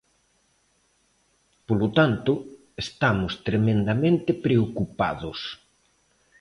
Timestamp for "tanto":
1.97-2.31